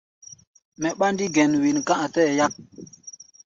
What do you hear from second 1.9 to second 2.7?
a tɛɛ́ yak.